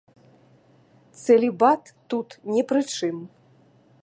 Цэлібат 1.23 1.93
тут 2.15 2.29
не 2.57 2.63
пры 2.73 2.81
чым. 2.97 3.17